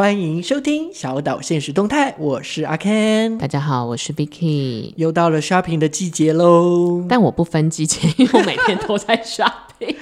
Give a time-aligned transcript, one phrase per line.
[0.00, 3.36] 欢迎收听小岛现实动态，我是阿 Ken。
[3.36, 4.94] 大家好，我是 Vicky。
[4.96, 9.94] 又到了 shopping 的季节喽，但我不分季节，因为我每天都在 shopping。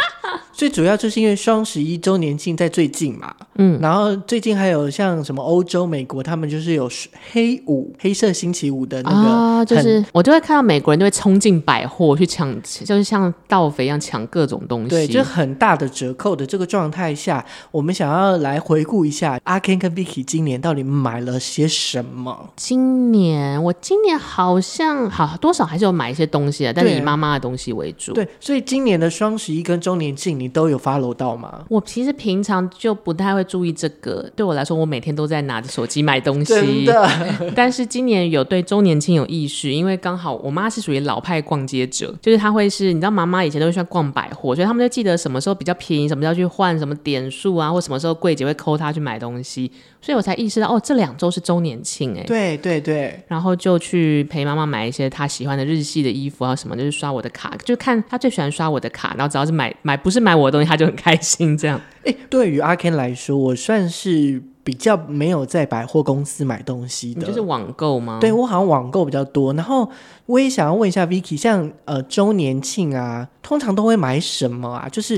[0.52, 6.90] 最主要就是因为双十一周年庆在最近嘛，嗯，然后最近还有像什么欧洲、美国，他们就是有
[7.30, 22.50] 黑五、黑色星期五的那个，啊，就是我就会看到美国人就会冲进百货去抢，就是像盗匪一样抢各种东西，对，就很大的折扣的这个状态下，我们想要来回顾一下阿 Ken 跟 Vicky 今年到底买了些什么？
[22.56, 30.48] 今年我今年好像好多少还是有买一些东西啊，但是以妈妈的东西为主，对，所以今年的双十一跟周年庆你。
[30.58, 31.62] 都有 follow 到吗？
[31.68, 34.30] 我其实平常就不太会注意这个。
[34.36, 36.86] 对我来说，我每天都在拿着手机买东西。
[37.56, 49.72] 但是今年有对周年庆有意识，因为刚好我妈是属于老派逛街者，就是她会是，你知道，妈妈以前都会喜欢逛百货，所以他们就记得什么时候比较便宜，什么时候去换什么点数啊，或什么时候柜姐会抠她去买东西。
[50.00, 53.20] 所以我才意识到，哦，这两周是周年庆，哎，对对对。
[53.26, 61.80] 然后就去陪妈妈买一些她喜欢的日系的衣服啊什么，就是刷我的卡，就看她最喜欢刷我的卡，然后只要是买买不是买我的东西，她就很开心这样。
[62.04, 64.42] 哎，对于阿 Ken 来说，我算是。
[64.68, 68.18] 比较没有在百货公司买东西的，就是网购吗？
[68.20, 69.54] 对，我好像网购比较多。
[69.54, 69.88] 然后
[70.26, 74.86] 我也想要问一下 Vicky，像呃周年庆啊，通常都会买什么啊？
[74.92, 75.16] 就是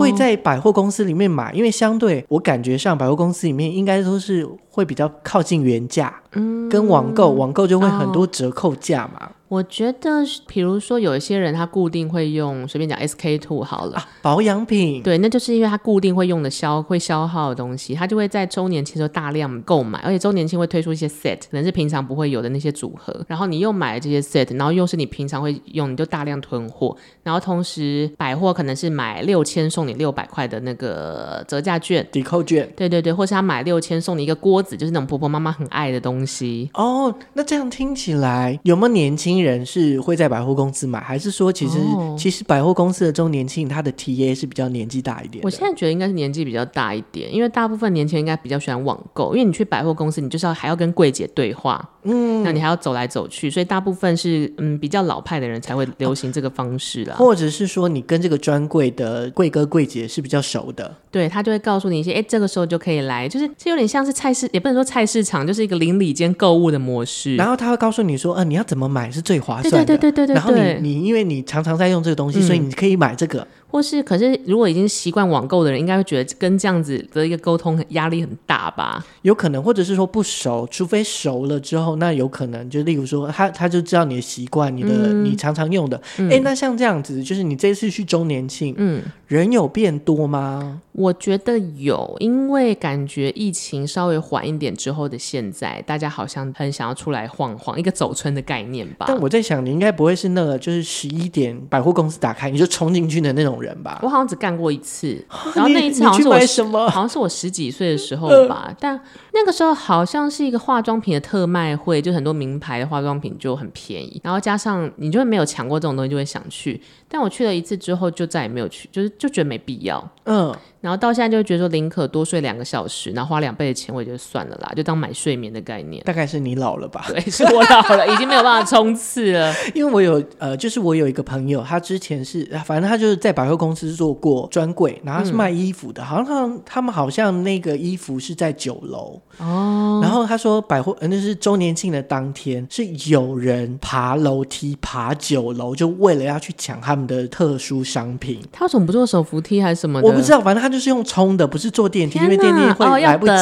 [0.00, 9.30] 会在百货公司里面买，因为相对我感觉上百货公司里面应该都是会比较靠近原价，嗯，跟网购网购就会很多折扣价嘛。
[9.48, 36.70] 我觉得，比如说有一些人他固定会用，随便讲 SK two 好了，啊，保养品，对，那就是因为他固定会用的消会消耗的东西，他就会在周年庆时候大量购买，而且周年庆会推出一些 set，可能是平常不会有的那些组合，然后你又买了这些 set，然后又是你平常会用，你就大量囤货，然后同时百货可能是买六千送你六百块的那个折价券，抵扣券，对对对，或是他买六千送你一个锅子，就是那种婆婆妈妈很爱的东西。
[36.74, 45.42] 哦，那这样听起来有没有年轻人是会在百货公司买，还是说其实、哦、其实百货公司的中年庆，他的 TA 是比较年纪大一点？
[45.44, 69.84] 我现在觉得应该是年纪比较大一点，因为大部分年轻人应该比较喜欢网购，因为你去百货公司，你就是要还要跟柜姐对话，嗯，那你还要走来走去，所以大部分是嗯比较老派的人才会流行这个方式啦，或者是说你跟这个专柜的柜哥柜姐是比较熟的，对，他就会告诉你一些，哎，这个时候就可以来，就是这有点像是菜市，也不能说菜市场，就是一个邻里间购物的模式，然后他会告诉你说，呃，你要怎么买是最划算的。
[69.84, 73.46] 对对对对对，然后你你因为你常常在用这个东西，嗯、所以你可以买这个。
[73.72, 79.02] 或是，可是如果已经习惯网购的人，应该会觉得跟这样子的一个沟通压力很大吧？
[79.22, 85.96] 有可能，或者是说不熟，除非熟了之后，那有可能就例如说他他就知道你的习惯，你的、嗯、你常常用的。
[85.96, 90.82] 哎、嗯，那像这样子，就是你这次去周年庆，嗯，人有变多吗？
[90.92, 99.06] 我觉得有，因为感觉疫情稍微缓一点之后的现在，大家好像很想要出来晃晃，一个走村的概念吧。
[99.08, 104.00] 但我在想，你应该不会是那个，就是十一点百货公司打开你就冲进去的那种人吧？
[104.02, 105.24] 我好像只干过一次，
[105.56, 106.88] 然后那一次好像是我什么？
[106.90, 108.66] 好像是我十几岁的时候吧。
[108.68, 109.00] 呃、 但
[109.32, 116.78] 那个时候好像是一个化妆品的特卖会，就很多名牌的化妆品就很便宜，然后加上你就会没有抢过这种东西，就会想去。
[117.08, 120.06] 但我去了一次之后，就再也没有去，就是就觉得没必要。
[120.24, 120.54] 嗯。
[120.82, 126.02] 然后到现在就觉得说宁可多睡两个小时，然后花两倍的钱，我也就算了啦，就当买睡眠的概念。
[126.02, 127.04] 大概是你老了吧？
[127.06, 129.54] 对，是我老了，已经没有办法冲刺了。
[129.76, 140.00] 因为我有呃，就是我有一个朋友，他之前是反正他就是在百货公司做过专柜，然后他是卖衣服的，嗯、好像他们好像那个衣服是在九楼哦。
[140.02, 148.40] 然后他说百货那是周年庆的当天，是有人爬楼梯爬九楼，就为了要去抢他们的特殊商品。
[148.50, 150.08] 他为什么不坐手扶梯还是什么的？
[150.08, 150.71] 我不知道，反正他。
[150.72, 153.32] 就是用冲的，不是坐电梯，因为电梯会来不及。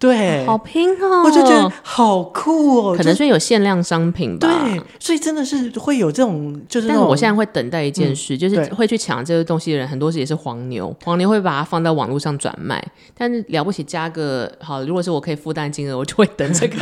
[0.00, 1.22] 哦对，好拼哦！
[1.24, 4.48] 我就觉得好酷哦，可能是有限量商品吧。
[4.48, 6.88] 对，所以真的是会有这种，就是。
[6.88, 10.94] 但是我现在会等待一件事，嗯、就是会去抢这个东西的人，很多时也是黄牛。
[11.04, 12.82] 黄牛会把它放到网络上转卖，
[13.14, 16.78] 但是了不起加个好，如果是我可以负担金额，我就会等这个。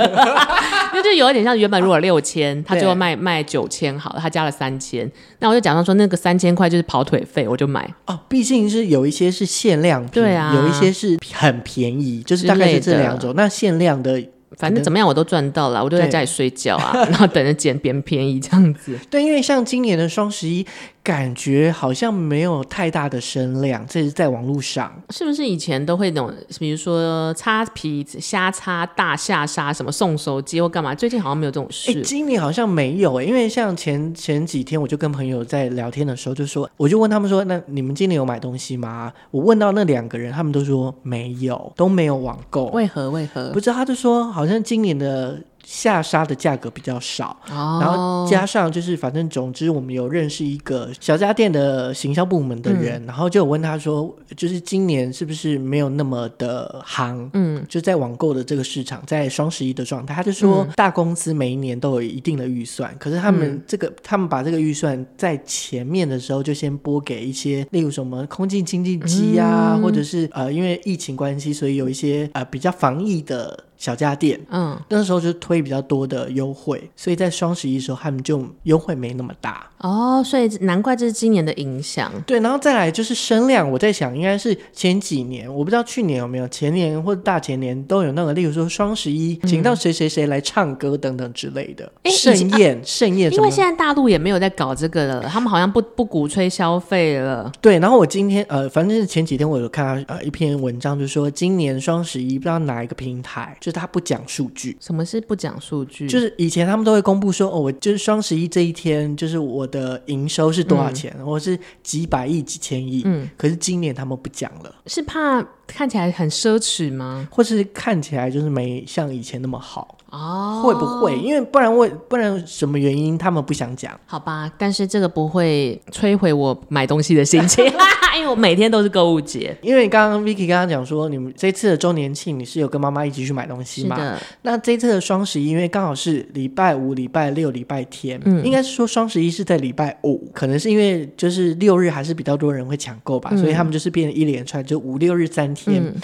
[0.95, 5.11] 那就有一点像原本如果六千，他就要卖卖九千，好了，他加了三千，
[5.41, 7.93] 那我就假装说那个三千块就是跑腿费，我就买。
[8.07, 13.08] 哦，毕竟是有一些是限量品，对啊，有一些是很便宜，就是大概是这两。
[13.35, 14.23] 那限量的
[14.57, 18.99] 反正怎么样我都赚到了，我就在家里睡觉啊， 然后等着捡别人便宜这样子。
[19.11, 20.67] 对，因为像今年的双十一。
[21.01, 30.95] 感觉好像没有太大的声量，这是在网络上，是不是以前都会那种，比如说擦皮、瞎擦、大下杀，什么送手机或干嘛？
[30.95, 32.03] 最近好像没有这种事。
[32.03, 39.11] 今年好像没有诶，因为像前前几天，我就跟朋友在聊天的时候，就说，我就问他们说，那你们今年有买东西吗？
[39.31, 42.67] 我问到那两个人，他们都说没有，都没有网购。
[42.67, 43.09] 为何？
[43.11, 43.51] 为何？
[43.53, 45.43] 不知道，他就说好像今年的。
[45.71, 57.29] 下沙的价格比较少，哦，然后加上就是反正总之我们有认识一个小家电的行销部门的人，嗯，然后就有问他说，就是今年是不是没有那么的行？
[57.35, 73.65] 嗯，就在网购的这个市场，在双十一的状态，他就说大公司每一年都有一定的预算，可是他们这个，嗯，他们把这个预算在前面的时候就先拨给一些，例如什么空气清净机啊，嗯，或者是呃因为疫情关系，所以有一些呃比较防疫的。
[73.79, 82.13] 小家电，嗯，那时候就推比较多的优惠，所以在双十一的时候他们就优惠没那么大哦，所以难怪这是今年的影响。
[82.27, 97.53] 对，然后再来就是声量，我在想应该是前几年，我不知道去年有没有，前年或者大前年都有那个，例如说双十一请到谁谁谁来唱歌等等之类的盛宴盛宴，因为现在大陆也没有在搞这个了，他们好像不不鼓吹消费了。
[97.61, 103.57] 对，然后我今天呃，反正是前几天我有看到呃一篇文章，就是说今年双十一不知道哪一个平台。
[103.69, 106.09] 就是他不讲数据，什么是不讲数据？
[106.09, 113.03] 就是以前他们都会公布说，哦，我就是双十一这一天，就是我的营收是多少钱，或、嗯、是几百亿、几千亿。
[113.05, 117.29] 嗯，可是今年他们不讲了，是怕看起来很奢侈吗？
[117.31, 119.98] 或是看起来就是没像以前那么好？
[120.11, 121.19] 哦，会不会？
[121.19, 123.99] 因为不然为不然什么原因他们不想讲？
[124.07, 127.65] 好吧，但是这个不会摧毁我买东西的心情，
[128.17, 129.57] 因为我每天都是购物节。
[129.61, 134.19] 因为刚刚 Vicky 刚刚讲说，你们这次的周年庆你是有跟妈妈一起去买东西吗？
[134.43, 145.83] 那这次的双十一，因为刚好是礼拜五、礼拜六、礼拜天，嗯，应该是说双十一是在礼拜五，可能是因为就是六日还是比较多人会抢购吧，嗯，所以他们就是变成一连串，就五六日三天。
[145.85, 145.95] 嗯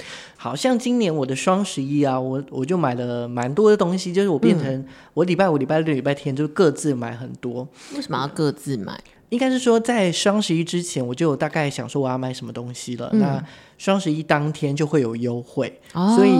[0.44, 7.66] 好像今年我的双十一啊，我我就买了蛮多的东西，就是我变成我礼拜五、礼拜六、礼拜天就各自买很多。
[7.96, 9.00] 为什么要各自买？
[9.30, 13.10] 应该是说在双十一之前，我就有大概想说我要买什么东西了。
[13.12, 13.44] 嗯、那
[13.78, 16.30] 双十一当天就会有优惠，哦、所以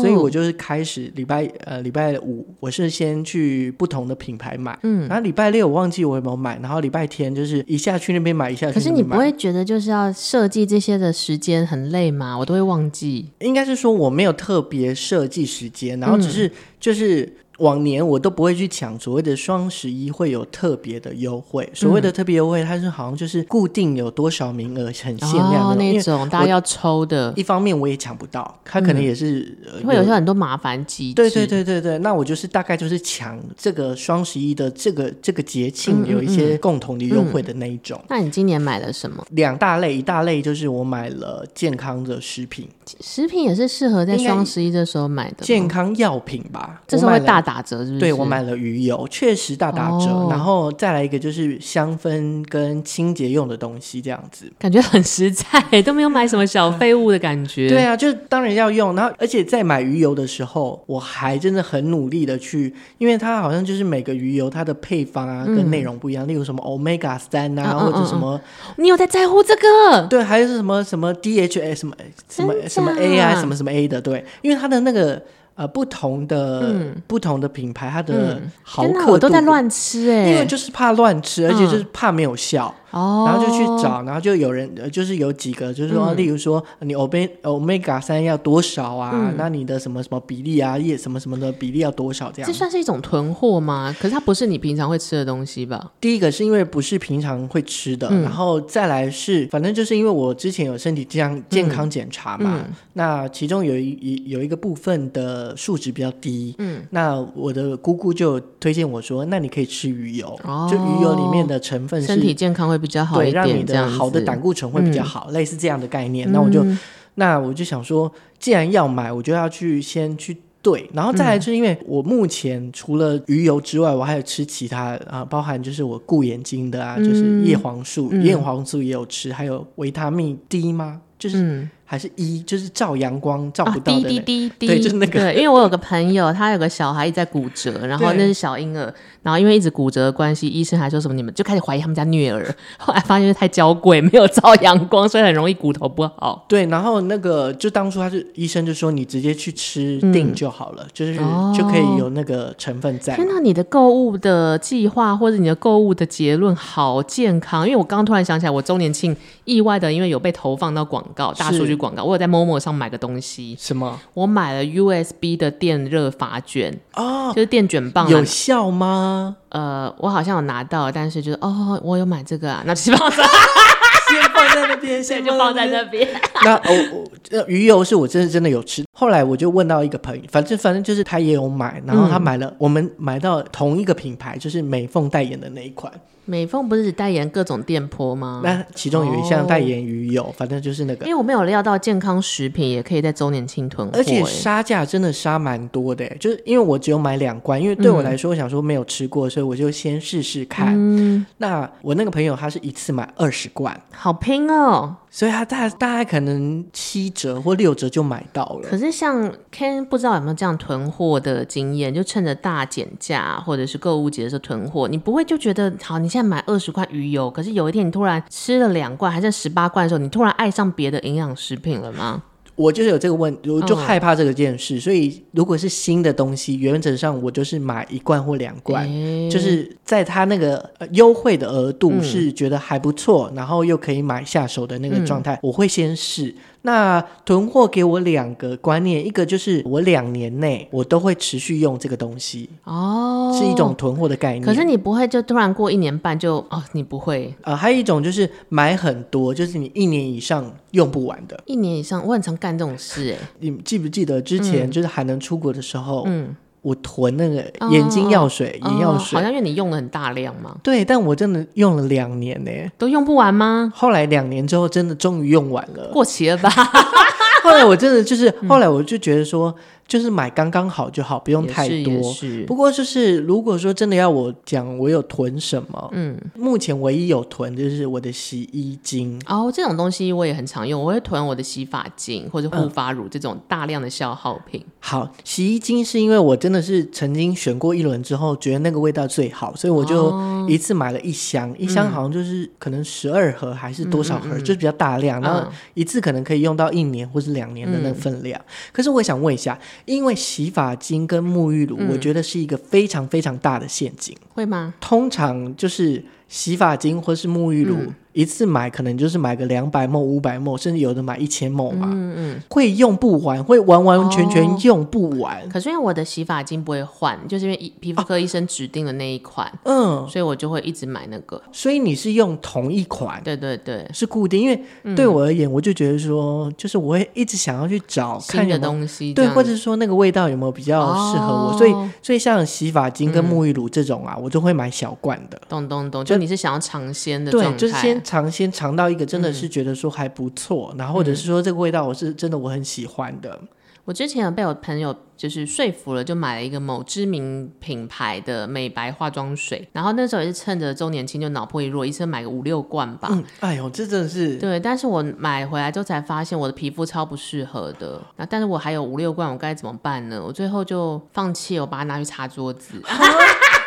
[0.00, 8.70] 所以我就是开始礼拜呃礼拜五，我是先去不同的品牌买，嗯，然后礼拜六我忘记我有没有买，然后礼拜天就是一下去那边买，一下。
[8.70, 12.38] 可是你不会觉得就是要设计这些的时间很累吗？
[12.38, 13.26] 我都会忘记。
[13.40, 17.36] 应该是说我没有特别设计时间，然后只是就是。
[17.58, 27.32] 嗯往年我都不会去抢所谓的双十一会有特别的优惠，所谓的特别优惠，它是好像就是固定有多少名额，很限量的那种，大家要抽的。
[27.34, 29.56] 一方面我也抢不到，它可能也是
[29.86, 31.14] 会有些很多麻烦机制。
[31.14, 37.98] 对对对对对，那我就是大概就是抢这个双十一的这个这个节庆有一些共同的优惠的那一种。
[38.10, 39.24] 那你今年买了什么？
[39.30, 42.68] 两大类，一大类就是我买了健康的食品，
[43.00, 45.36] 食品也是适合在双十一的时候买的。
[45.46, 47.45] 健康药品吧，这是会大。
[47.46, 48.00] 打折是不是？
[48.00, 50.06] 对，我买了鱼油，确实大打折。
[50.06, 50.26] 哦。
[50.28, 57.68] 然后再来一个就是香氛跟清洁用的东西，这样子感觉很实在，都没有买什么小废物的感觉。
[57.68, 58.96] 对啊，就当然要用。
[58.96, 68.40] 然后而且在买鱼油的时候，我还真的很努力的去，因为它好像就是每个鱼油它的配方啊跟内容不一样，嗯、例如什么 Omega 三啊，或者什么，
[68.78, 70.02] 你有在在乎这个？
[70.10, 71.94] 对，还是什么什么 DHA 什么
[72.28, 75.22] 什么什么 A 啊，什么什么 A 的，对，因为它的那个。
[75.56, 82.72] 呃，不同的、嗯、不同的品牌，它的毫克度，嗯、我都在乱吃哎，因为就是怕乱吃，而且就是怕没有效。
[82.72, 89.12] 嗯哦，然后就去找，然后就有人，就是有几个，就是说，嗯、例如说，你欧贝欧米伽三要多少啊？
[89.14, 92.30] 嗯、那你的什么什么比例啊，叶什么什么的比例要多少？
[92.30, 93.94] 这样，这算是一种囤货吗？
[94.00, 95.92] 可是它不是你平常会吃的东西吧？
[96.00, 116.30] 第一个是因为不是平常会吃的，嗯、然后再来是，反正就是因为我之前有身体这样健康检查嘛，嗯、那其中有一一有一个部分的数值比较低，嗯，那我的姑姑就推荐我说，那你可以吃鱼油，哦、就鱼油里面的成分是身体健康会比较好一点，对，让你的好的胆固醇会比较好，嗯、类似这样的概念。
[116.32, 116.78] 那我就，嗯、
[117.14, 131.00] 那我就想说，既然要买，我就要去先去对，然后再来，就是因为我目前除了鱼油之外，我还有吃其他啊，包含就是我顾眼睛的啊，就是叶黄素，叶黄素也有吃，还有维他命 D 吗？
[131.18, 134.08] 就是还是一，就是照阳光照不到的、那个。
[134.08, 135.20] 滴滴滴滴，对，就是那个。
[135.20, 146.44] 对，因为我有个朋友，他有个小孩一直在骨折，然后那是小婴儿，然后因为一直骨折的关系，医生还说什么你们就开始怀疑他们家虐儿， 后来发现是太娇贵，没有照阳光，所以很容易骨头不好。
[146.48, 153.14] 对，然后那个就当初他就医生就说你直接去吃定就好了，嗯、就是、哦、就可以有那个成分在。
[153.14, 161.75] 天哪，你的购物的计划或者你的购物的结论好健康，因为我刚刚突然想起来，我周年庆意外的因为有被投放到广告，大数据。
[161.76, 164.00] 广告，我有在 Momo 上买个东西，什么？
[164.14, 169.36] 我买了 USB 的电热发卷哦，就是电卷棒，有效吗？
[169.50, 173.16] 呃，我好像有拿到，但是就是哦，我有买这个啊，那先放在
[174.08, 176.08] 先放在那边， 先就放在那边。
[176.42, 178.84] 那哦，呃，鱼油是我真的真的有吃。
[178.98, 185.92] 后来我就问到一个朋友，反正反正就是他也有买，然后他买了，嗯、我们买到同一个品牌，就是美凤代言的那一款。
[186.24, 188.40] 美凤不是只代言各种店铺吗？
[188.42, 191.04] 那其中有一项代言鱼油，哦、反正就是那个。
[191.04, 196.08] 因为我没有料到健康食品也可以在周年庆囤货，而且杀价真的杀蛮多的。
[196.18, 200.74] 就是因为我只有买两罐，因为对我来说，我想说没有吃过，嗯、所以我就先试试看。
[200.74, 204.96] 嗯、那我那个朋友他是一次买二十罐，好拼哦。
[205.16, 208.68] 所以他大大概可能七折或六折就买到了。
[208.68, 222.22] 可是像 Ken 不知道有没有这样囤货的经验，就趁着大减价或者是购物节的时候囤货，你不会就觉得好，你现在买二十块鱼油，可是有一天你突然吃了两罐还剩十八罐的时候，你突然爱上别的营养食品了吗？
[222.56, 236.34] 我就是有这个问，我就害怕这个件事，嗯、所以如果是新的东西，原则上我就是买一罐或两罐，欸、就是在它那个优惠的额度是觉得还不错，嗯、然后又可以买下手的那个状态，嗯、我会先试。
[236.66, 244.42] 那囤货给我两个观念，一个就是我两年内我都会持续用这个东西哦，是一种囤货的概念。
[244.42, 247.32] 可是你不会就突然过一年半就哦，你不会。
[247.42, 251.40] 呃，还有一种就是买很多，就是你一年以上用不完的。
[251.46, 253.28] 一年以上，我很常干这种事哎。
[253.38, 256.02] 你记不记得之前就是还能出国的时候？
[256.06, 256.34] 嗯。
[256.66, 257.36] 我囤那个
[257.70, 260.56] 眼睛药水、眼药水，好像因为你用了很大量嘛。
[260.64, 263.72] 对，但我真的用了两年呢，都用不完吗？
[263.72, 266.50] 后来两年之后，真的终于用完了，过期了吧？
[267.44, 269.54] 后来我真的就是，后来我就觉得说。
[269.88, 272.14] 就是买刚刚好就好，不用太多。
[272.46, 275.88] 不过就是，如果说真的要我讲，我有囤什么？
[275.92, 279.20] 嗯，目前唯一有囤就是我的洗衣精。
[279.26, 284.60] 哦，这种东西我也很常用，我会囤我的洗发精或者护发乳这种大量的消耗品。
[284.66, 284.72] 嗯。
[284.80, 290.12] 好，洗衣精是因为我真的是曾经选过一轮之后，觉得那个味道最好，所以我就
[290.48, 298.40] 一次买了一箱，哦、一箱好像就是可能十二盒还是多少盒，嗯嗯嗯，就是比较大量，然后一次可能可以用到一年或是两年的那个分量。
[298.40, 299.56] 嗯、可是我想问一下。
[299.84, 304.16] 因为洗发精跟沐浴乳，我觉得是一个非常非常大的陷阱。
[304.22, 304.74] 嗯、会吗？
[304.80, 307.76] 通常就是洗发精或是沐浴乳。
[307.76, 315.36] 嗯一次买可能就是买个两百 ml、五百 ml，甚至有的买一千 ml 嘛，嗯嗯，会用不完，会完完全全用不完。
[315.42, 321.38] 哦、可是因为我的洗发精不会换，就是因为皮肤科医生指定的那一款，啊、嗯，所以我就会一直买那个。
[321.52, 323.20] 所以你是用同一款？
[323.22, 324.40] 对对对，是固定。
[324.40, 324.58] 因为
[324.96, 331.50] 对我而言，我就觉得说，就是我会一直想要去找新的东西，对，或者说那个味道有没有比较适合我。
[331.50, 335.38] 哦、所以，所以像洗发精跟沐浴乳这种啊，嗯、我就会买小罐的。
[335.50, 338.86] 咚咚咚，就你是想要尝鲜的状态，对，就是先尝鲜尝到。
[338.86, 343.38] 一个真的是觉得说还不错，嗯、然后或者是说这个味道我是真的我很喜欢的。
[343.84, 353.08] 我之前有被我朋友就是说服了，就买了一个某知名品牌的美白化妆水，然后那时候也是趁着周年庆就脑破一弱，一次买个五六罐吧。
[353.12, 354.58] 嗯，哎呦，这真的是对。
[354.58, 358.00] 但是我买回来之后才发现我的皮肤超不适合的。
[358.16, 360.20] 那但是我还有五六罐，我该怎么办呢？
[360.24, 362.82] 我最后就放弃，我把它拿去擦桌子。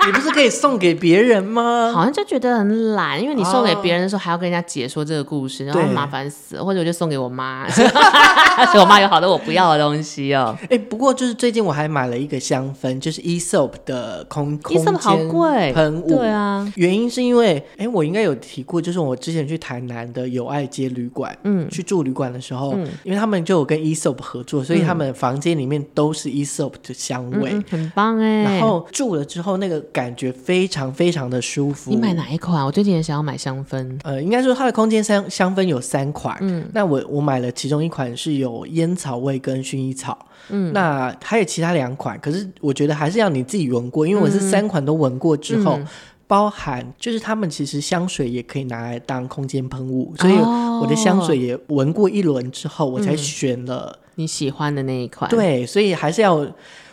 [0.05, 1.91] 你不是可以送给别人吗？
[1.93, 6.63] 好像就觉得很懒，因为你送给别人的时候还要跟人家解说这个故事，然后麻烦死了。
[6.63, 10.57] 或者我就送给我妈， 所以我妈有好多我不要的东西哦。
[10.69, 16.07] 哎，不过就是最近我还买了一个香氛，就是 Aesop 的空空间好贵喷雾。
[16.07, 28.43] 对啊，原因是因为哎，我应该有提过，就是我之前去台南的友爱街旅馆，嗯，去住旅馆的时候，嗯，因为他们就有跟 Aesop 合作，所以他们房间里面都是 Aesop 的香味，嗯，很棒哎。
[28.43, 29.83] 然后住了之后那个。
[29.91, 31.91] 感觉非常非常的舒服。
[31.91, 32.65] 你买哪一款？
[32.65, 33.99] 我最近也想要买香氛。
[34.03, 36.37] 呃，应该说它的空间香香氛有三款。
[36.41, 40.17] 嗯，那我我买了其中一款是有烟草味跟薰衣草。
[40.49, 45.87] 嗯，那还有其他两款，可是我觉得还是要你自己闻过，因为我是三款都闻过之后，嗯、
[46.25, 55.29] 包含就是他们其实香水也可以拿来当空间喷雾，所以我的香水也闻过一轮之后，我才选了、嗯、你喜欢的那一款。
[55.29, 56.47] 对，所以还是要。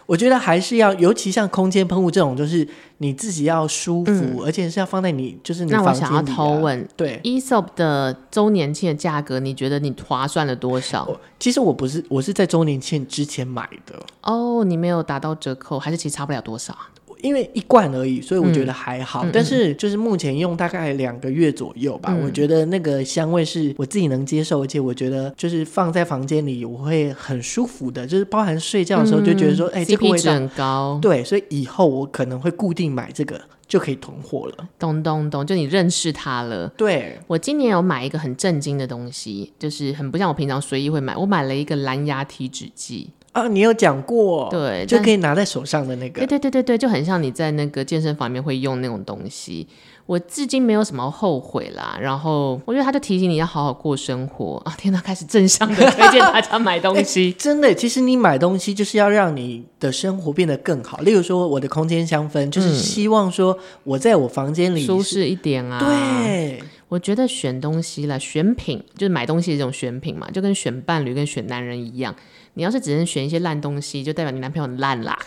[0.07, 2.67] 我觉得还是要，尤其像空间喷雾这种，就是
[2.99, 5.73] 你自己要舒服，嗯、而且是要放在你就是你。
[5.73, 11.09] 那我想要偷问，对，Aesop 的周年庆的价格，你觉得你划算了多少？
[11.39, 13.95] 其实我不是，我是在周年庆之前买的。
[14.23, 16.77] 哦，你没有打到折扣，还是其实差不了多少？
[17.27, 19.23] 因为一罐而已，所以我觉得还好。
[19.25, 30.99] 嗯、但是就是目前用大概两个月左右吧，嗯、我觉得那个香味是我自己能接受，而且我觉得就是放在房间里我会很舒服的，就是包含睡觉的时候就觉得说，哎、嗯，这个味道很高。
[31.03, 34.69] 对，所以以后我可能会固定买这个，就可以囤货了。
[34.79, 36.69] 咚咚咚，就你认识它了。
[36.77, 43.11] 对，我今年有买一个很震惊的东西，就是很不像我平常随意会买，我买了一个蓝牙体脂计。
[43.33, 49.67] 啊，你有讲过，对，就可以拿在手上的那个，对对对对对，就很像你在那个健身房里面会用那种东西。
[50.07, 51.99] 我至今没有什么后悔啦。
[52.01, 54.73] 然后我觉得他就提醒你要好好过生活啊！
[54.79, 60.99] 天哪，开始正向的推荐大家买东西，欸、 真的，其实你买东西就是要让你的生活变得更好。
[60.99, 65.79] 例如说，我的空间香氛，就是希望说我在我房间里、嗯、舒适一点啊。
[65.79, 72.15] 对，我觉得选东西了，选品就是买东西的这种选品嘛，就跟选伴侣跟选男人一样。
[72.55, 75.19] 你要是只能选一些烂东西，就代表你男朋友很烂啦。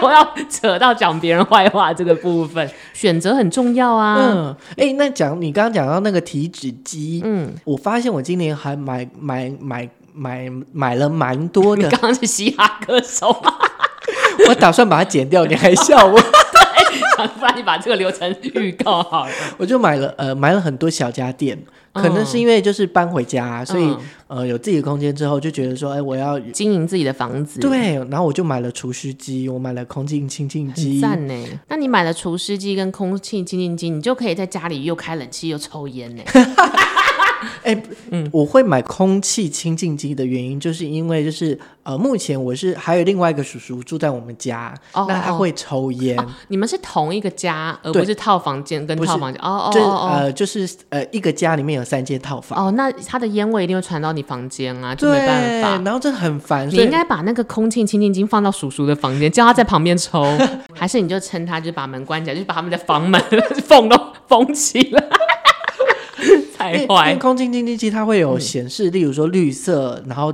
[0.00, 4.16] 又要扯到讲别人坏话这个部分，选择很重要啊。
[4.20, 11.82] 嗯，哎、欸，那讲你刚刚讲到那个体脂机，嗯，我发现我今年还买买买买买了蛮多的。
[11.82, 13.52] 你刚刚是嘻哈歌手吗？
[14.48, 16.18] 我打算把它剪掉，你还笑我？
[16.20, 19.32] 对，不然你把这个流程预告好了。
[19.58, 21.58] 我就买了呃买了很多小家电。
[21.94, 23.96] 可能是因为就是搬回家，嗯、所以
[24.26, 27.60] 呃有自己的空间之后，就觉得说，哎，我要经营自己的房子。
[27.60, 31.00] 对，然后我就买了除湿机，我买了空气清净机。
[31.00, 31.34] 赞呢！
[31.68, 36.22] 那你买了除湿机跟空气清净机，你就可以在家里又开冷气又抽烟呢。
[37.62, 46.26] 哎，欸嗯、我会买空气清净机的原因，就是因为就是呃，目前我是还有另外一个叔叔住在我们家，哦、那他会抽烟、哦。
[46.48, 49.40] 你们是同一个家，而不是套房间跟套房间。
[49.42, 52.66] 哦哦哦哦，呃，就是呃，一个家里面有三间套房。
[52.66, 55.82] 哦，那他的烟味一定会传到你房间啊，就没办法。
[55.84, 60.24] 然后这很烦，你 应该把那个空气清净机放到叔叔的房间，叫他在旁边抽，
[60.74, 63.20] 还是你就趁他就把门关起来，就把他们的房门
[63.66, 63.96] 缝都
[64.26, 65.04] 封起来。
[66.72, 70.32] 因为空气清净器它会有显示，例如说绿色，然后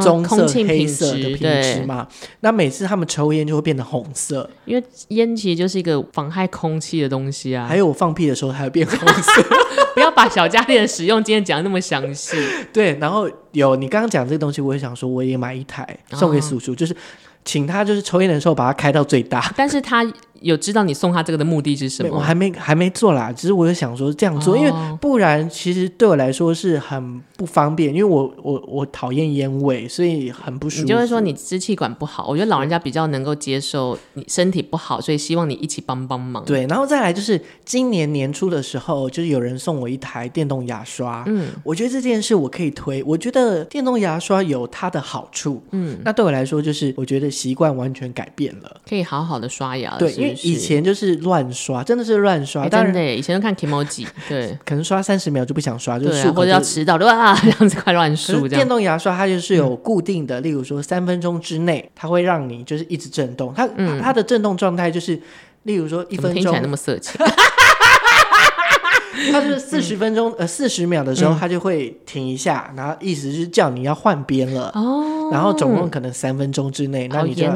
[0.00, 2.06] 棕色、黑色的品质嘛。
[2.40, 7.66] 那每次他们抽烟就会变得红色，因为烟其实就是一个妨害空气的东西啊。
[7.66, 9.42] 还有我放屁的时候还会变红色。
[9.94, 12.36] 不要把小家电的使用经验讲得那么详细。
[12.72, 16.96] 对，然后有你刚刚讲这个东西，我也想说，我也买一台送给叔叔，就是
[17.44, 20.04] 请他就是抽烟的时候把它开到最大，但是他。
[20.40, 22.16] 有知道你送他这个的目的是什么？
[22.16, 30.82] 我还没还没做啦，只是我有想说这样做，哦、因为不然其实对我来说是很不方便，因为我我我讨厌烟味，所以很不舒服。
[30.82, 36.42] 你就会说你支气管不好，我觉得老人家比较能够接受你身体不好，所以希望你一起帮帮忙。
[36.46, 50.29] 对，然后再来就是今年年初的时候，就是有人送我一台电动牙刷，嗯，我觉得这件事我可以推，我觉得电动牙刷有它的好处，嗯，那对我来说就是我觉得习惯完全改变了，可以好好的刷牙，对，因为。
[50.42, 52.68] 以前就是乱刷，真的是乱刷。
[52.68, 58.46] 真的，以前都看 Kimoji， 对，可能刷三十秒就不想刷，就或者要迟到，哇， 这样子快乱数。
[58.48, 63.52] 电动牙刷它就是有固定的，例如说三分钟之内，它会让你就是一直震动。
[63.54, 63.68] 它
[64.00, 65.20] 它的震动状态就是，
[65.64, 67.20] 例如说一分钟，听起来那么色情。
[69.30, 74.70] 它就是四十分钟，呃，四十秒的时候，它就会停一下，然后意思是叫你要换边了。
[74.74, 75.28] 哦。
[75.30, 77.54] 然后总共可能三分钟之内，那你就要，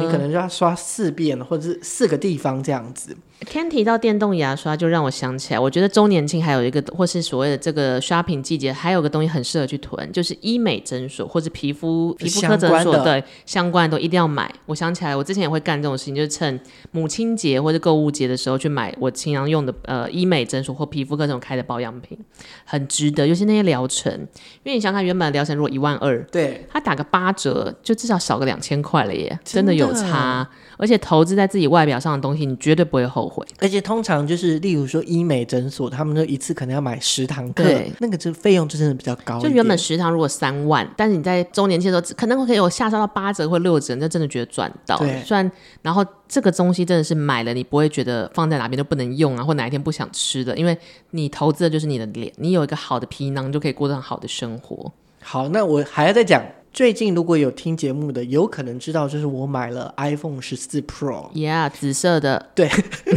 [0.00, 3.16] 你可能就要刷四遍，或者是四个地方这样子。
[3.44, 14.52] 天提到电动牙刷，就让我想起来，我觉得周年庆还有一个，或是所谓的这个 shopping 季节，还有个东西很适合去囤，就是医美诊所或者皮肤皮肤科诊所，对，相关的都一定要买。
[14.66, 22.18] 我想起来，我之前也会干这种事情，就是趁母亲节或者购物节的时候去买我经常用的呃医美诊所或皮肤科这种开的保养品，
[22.64, 23.26] 很值得。
[23.26, 30.48] 尤其那些疗程，因为你想看原本的疗程如果一万二，对，它打个八折，就至少少个两千块了耶，真的有差。
[30.78, 33.31] 而且投资在自己外表上的东西，你绝对不会后悔。
[33.60, 39.38] 而且通常就是，例如说医美诊所，他们就一次可能要买十堂课，对那个就费用就真的比较高。
[39.40, 44.98] 就原本十堂如果三万，但是你在周年庆的时候，可能会可以有下杀到八折或六折，那真的觉得赚到。
[44.98, 45.50] 对，虽然
[45.82, 50.76] 然后这个东西真的是买了，你不会觉得放在哪边都不能用啊，或哪一天不想吃的，因为
[51.10, 54.92] 你投资的就是你的脸，你有一个好的皮囊，就可以过上好的生活。
[55.22, 56.42] 好，那我还要再讲。
[56.72, 62.66] 最近如果有听节目的，有可能知道，就是我买了 iPhone 十四 Pro，Yeah，紫色的，对，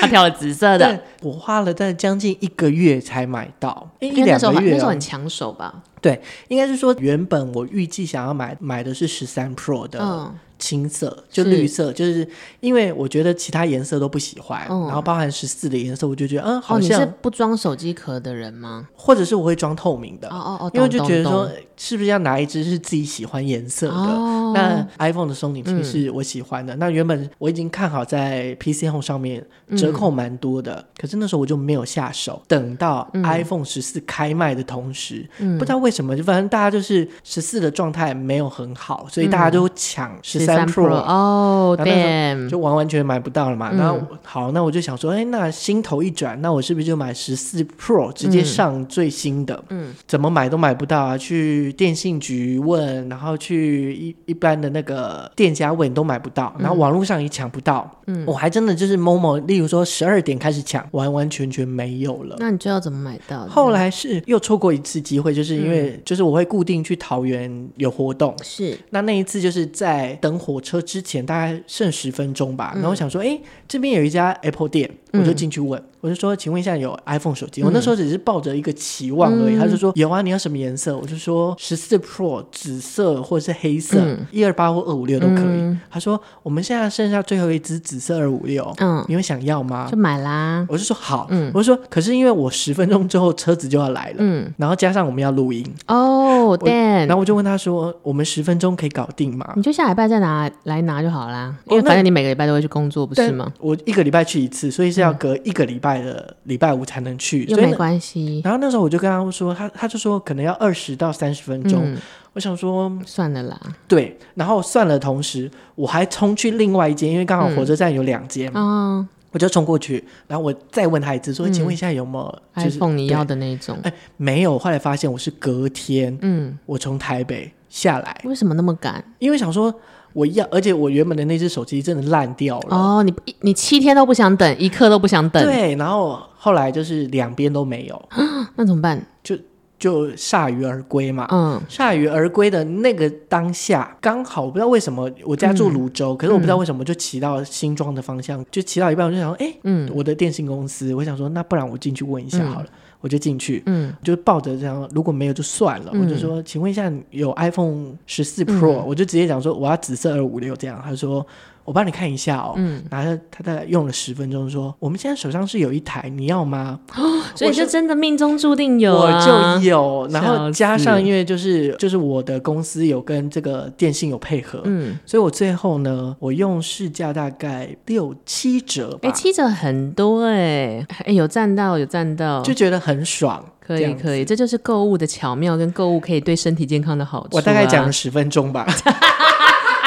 [0.00, 5.82] 他挑了紫色的，我花了在将近一个月才买到，一两个月，那时候很抢手吧？
[6.00, 10.32] 对，应该是说原本我预计想要买买的是十三 Pro 的。
[10.60, 12.28] 嗯青色就绿色，是就是
[12.60, 18.86] 因为我觉得其他颜色都不喜欢，嗯、然后包含十四的颜色，我就觉得嗯，好像、哦、你是不装手机壳的人吗？
[18.94, 20.28] 或者是我会装透明的？
[20.28, 23.94] 哦哦哦，因为就觉得说是不是要拿一只是自己喜欢颜色的？
[23.94, 26.76] 哦、那 iPhone 的松紧屏是我喜欢的。
[26.76, 29.44] 嗯、那原本我已经看好在 PC Home 上面
[29.76, 32.42] 折扣蛮多的，嗯、可是那时候我就没有下手。
[32.46, 43.70] 等到 iPhone 十四开卖的同时，嗯、不知道为什么，就反正大家就是十四的状态没有很好，所以大家都抢十三 Pro 哦，对，就完完全买不到了嘛。
[43.72, 49.62] 然后好，那我就想说，哎，那心头一转，那我是不是就买十四 Pro，直接上最新的？
[49.68, 51.18] 嗯，怎么买都买不到啊！
[51.18, 57.90] 去电信局问，然后去一一般的那个店家问都买不到，然后网络上也抢不到。
[58.06, 62.36] 嗯，我还真的就是 Momo，例如说十二点开始抢，完完全全没有了。
[62.38, 63.46] 那你知道怎么买到？
[63.46, 70.80] 后来是又错过一次机会，就是因为就是我会固定去桃园有活动，是那那一次就是在等火车。
[70.80, 75.80] 之前大概剩十分钟吧，然后想说，哎、嗯，这边有一家 Apple 店，我就进去问。
[76.02, 77.60] 嗯我就说，请问一下有 iPhone 手机？
[77.60, 79.56] 嗯、我那时候只是抱着一个期望而已。
[79.56, 80.96] 嗯、他就说有啊，你要什么颜色？
[80.96, 85.60] 我就说十四 Pro 紫色或者是黑色，一二八或二五六都可以。
[85.60, 89.88] 嗯、他说我们现在剩下最后一只紫色二五六，嗯，你会想要吗？
[89.90, 90.64] 就买啦。
[90.70, 96.72] 我就说好，嗯，我就说可是因为我十分钟之后车子就要来了，嗯，然后加上我们要录音哦，对。
[96.72, 99.52] 然后我就问他说，我们十分钟可以搞定吗？
[99.54, 103.52] 你就下礼拜再拿来拿就好啦，因为反正你每个礼拜都会去工作，不是吗？
[103.60, 105.89] 我一个礼拜去一次，所以是要隔一个礼拜。
[105.98, 108.40] 的礼拜五才能去，又没关系。
[108.44, 111.82] 然后那时候我就跟他说，他他就说可能要二十到三十分钟。
[111.84, 111.98] 嗯、
[112.34, 114.18] 我想说算了啦，对。
[114.34, 120.04] 然后算了，同时我还冲去另外一间，因为刚好火车站有两间，嗯、我就冲过去。
[120.26, 124.58] 然后我再问他一次，说：“请问一下有没有、就是、iPhone 你要的那种？”哎，没有。
[124.58, 129.02] 后来发现我是隔天，嗯，我从台北下来，为什么那么赶？
[129.18, 129.74] 因为想说。
[130.12, 132.76] 我要，而且我原本的那只手机真的烂掉了。
[132.76, 135.42] 哦，你你七天都不想等，一刻都不想等。
[135.44, 138.08] 对，然后后来就是两边都没有，
[138.56, 139.04] 那怎么办？
[139.22, 139.36] 就
[139.80, 141.26] 就铩羽而归嘛。
[141.32, 152.66] 嗯，铩羽而归的那个当下，刚好我不知道为什么，我家住泸州，嗯、可是我不知道为什么就骑到新庄的方向，嗯、就骑到一半我就想说，哎，嗯，我的电信公司，我想说，那不然我进去问一下好了。
[152.66, 155.90] 嗯我就进去，嗯，就抱着这样，如果没有就算了。
[155.94, 160.78] 嗯、我就说，请问一下，有 iPhone 十四 Pro，、嗯、我就直接讲说我要紫色二五六这样。
[160.84, 161.26] 他说。
[161.70, 166.80] 我帮你看一下哦，嗯，然后他大概用了十分钟，说我们现在手上是有一台，你要吗？
[166.96, 187.36] 哦， 所以就真的命中注定有，我就有，然后加上因为就是就是我的公司有跟这个电信有配合，嗯，所以我最后呢，我用市价大概六七折吧，哎，七折很多哎，哎，有赚到有赚到，就觉得很爽，可以可以，这就是购物的巧妙，跟购物可以对身体健康的好处。
[187.36, 188.66] 我大概讲了十分钟吧。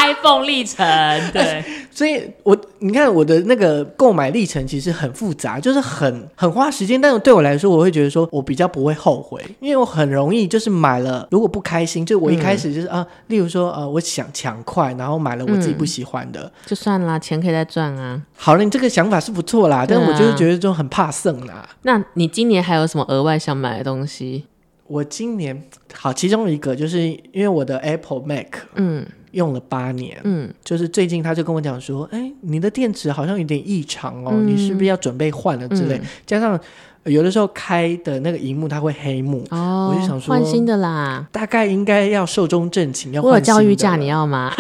[0.04, 0.86] iPhone 历程，
[1.32, 18.22] 对，所以我你看我的那个购买历程其实很复杂，就是很很花时间，但是对我来说，我会觉得说我比较不会后悔，因为我很容易就是买了，如果不开心，就我一开始就是、嗯、啊，例如说呃，我想抢快，然后买了我自己不喜欢的，嗯、就算啦，钱可以再赚啊。
[18.36, 21.68] 好了，你这个想法是不错啦，但是我就是觉得就很怕剩啦。
[21.84, 24.46] 那你今年还有什么额外想买的东西？
[24.88, 25.64] 我今年
[25.94, 29.06] 好，其中一个就是因为我的 Apple Mac，嗯。
[29.34, 35.98] 用了八年，嗯，就是最近他就跟我讲说，哎，你的电池好像有点异常哦，嗯、你是不是要准备换了之类？
[35.98, 36.60] 嗯、加上
[37.04, 43.22] 有的时候开的那个荧幕它会黑幕，哦，我就想说换新的啦，大概应该要寿终正寝，要。
[43.22, 44.54] 我有教育价，你要吗？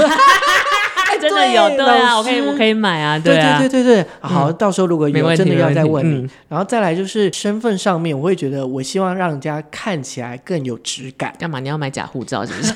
[1.21, 11.33] 真的有对啊，我可以我可以买啊，对啊，对对对对，好，到时候如果有真的要再问你，然后再来就是身份上面，我会觉得我希望让人家看起来更有质感。
[11.39, 11.61] 干嘛？
[11.61, 12.73] 你要买假护照是不是？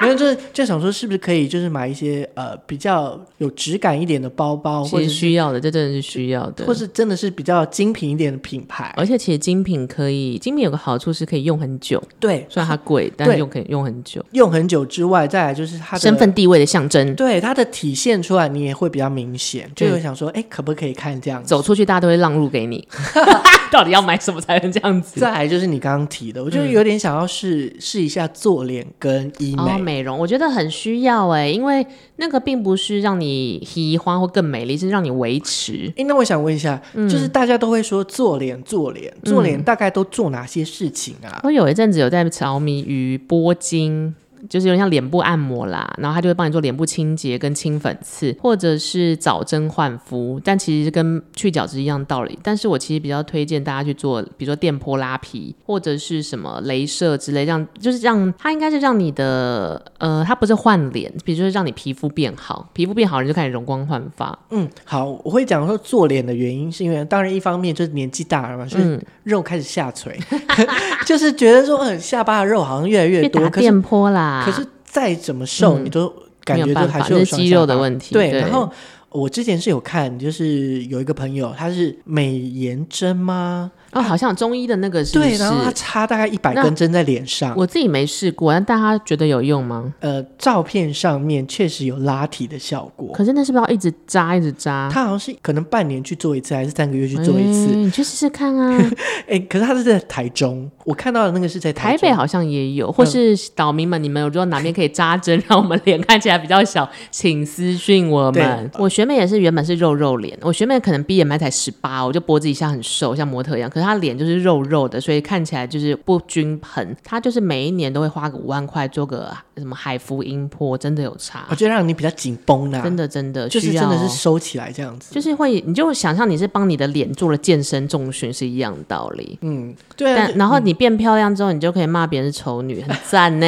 [0.00, 8.92] 没有，就是就想说，是不是可以就是买一些呃比较有质感一点的包包，或者需要的，这真的是需要的，或是真的是比较精品一点的品牌。
[8.96, 12.02] 而且其实精品可以，精品有个好处是可以用很久。
[12.18, 14.24] 对，虽然它贵，但是用可以用很久。
[14.32, 17.14] 用很久之外，再来就是它的身份地位的象征。
[17.14, 19.70] 对，它的体现出来，你也会比较明显。
[19.76, 21.48] 就有想说，哎，可不可以看这样子？
[21.48, 22.86] 走出去，大家都会让路给你。
[23.70, 25.20] 到底要买什么才能这样子？
[25.20, 29.89] 再来就是你刚刚提的，我就有点想要试试一下做脸跟医美。
[29.90, 31.84] 美容，我觉得很需要哎，因为
[32.16, 35.92] 那个并不是让你喜欢或更美丽，是让你维持。
[35.96, 41.34] 哎，那我想问一下，嗯、就是大家都会说做脸做脸做脸，大概都做哪些事情啊？
[41.38, 44.14] 嗯、我有一阵子有在着迷于拨筋。
[44.48, 52.38] 就是有点像脸部按摩啦，然后他就会帮你做脸部清洁跟清粉刺，或者是早针焕肤，但其实跟去角质一样道理。
[52.42, 64.38] 但是我其实比较推荐大家去做，比如说电波拉皮或者是什么镭射之类，让就是让它应该是让你的呃，它不是换脸，比如说让你皮肤变好，皮肤变好，你就开始容光焕发。
[64.50, 70.68] 嗯，好，我会讲说做脸的原因是因为，当然一方面就是年纪大了嘛，所以肉开始下垂，嗯、
[71.06, 74.29] 就是觉得说，嗯，下巴的肉好像越来越多，打电波啦。
[74.44, 76.12] 可是再怎么瘦，嗯、你都
[76.44, 78.14] 感觉都还是有肌肉的问题。
[78.14, 78.70] 对，对，然后
[79.08, 83.70] 我之前是有看，就是有一个朋友，他是美颜针吗？
[83.92, 87.54] 哦，好像中医的那个是，是，对，然后他插大概一百根针在脸上。
[87.56, 89.92] 我自己没试过，但大家觉得有用吗？
[90.00, 93.12] 呃，照片上面确实有拉提的效果。
[93.12, 94.88] 可是那是不是要一直扎一直扎？
[94.92, 97.68] 他好像是可能半年去做一次，还是三个月去做一次？
[97.68, 98.78] 欸、你去试试看啊！
[99.26, 102.90] 哎、欸，可是他是在台中，我看到的那个是在台，台北，好像也有。
[102.92, 108.70] 或是岛民们，你们有知道哪边可以扎针， 让我们脸看起来比较小，请私讯我们。
[108.78, 113.70] 我学妹也是原本是肉肉脸，我学妹可能 BMI 才十八，我就脖子以下很瘦，像模特一样。
[113.80, 116.96] 他脸就是肉肉的，所以看起来就是不均衡。
[117.02, 121.46] 他就是每一年都会花个五万块做个什么海服音波，真的有差。
[121.50, 129.38] 我觉得让你比较紧绷的，真的真的就是真的是收起来这样子，就是会你就想象你是帮你的脸做了健身重训是一样的道理。
[129.42, 130.14] 嗯，对啊。
[130.16, 133.46] 但然后你变漂亮之后，你就可以骂别人是丑女，很赞呢。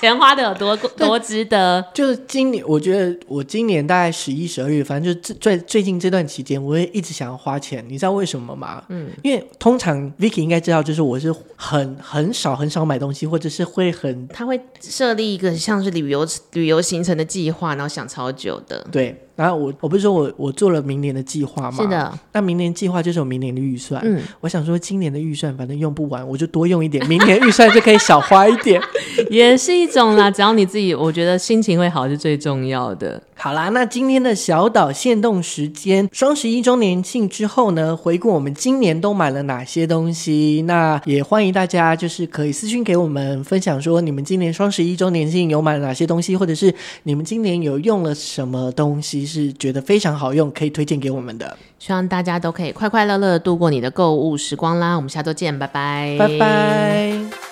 [0.00, 1.84] 钱花的有多多值得？
[1.92, 7.84] 就是今年，我觉得我今年大概十一、十二月，反正就最最近这段期间，我会一直想要花钱。
[7.86, 8.82] 你知道为什么吗？
[8.88, 18.86] 嗯，因为通常 Vicky 应该知道，就是我是很很少很少买东西，或者是会很他会设立一个像是旅游旅游行程的计划，然后想超久的。
[18.90, 19.14] 对。
[19.40, 21.82] 然后我我不是说我我做了明年的计划吗？
[21.82, 23.98] 是的，那明年计划就是我明年的预算。
[24.04, 28.78] 嗯，我想说今年的预算反正用不完，我就多用一点，明年预算就可以少花一点，
[29.30, 30.30] 也是一种啦。
[30.30, 33.22] 只要你自己，我觉得心情会好是最重要的。
[33.42, 40.62] 好啦，那今天的小岛限动时间，双十一周年庆之后呢，回顾我们今年都买了哪些东西。
[40.66, 46.74] 那也欢迎大家就是可以私信给我们分享说，你们今年双十一周年庆有买了哪些东西，或者是
[47.04, 49.24] 你们今年有用了什么东西。
[49.24, 51.56] 是觉得非常好用，可以推荐给我们的。
[51.78, 54.96] 希望大家都可以快快乐乐度过你的购物时光啦！
[54.96, 57.49] 我们下周见，拜拜，拜拜。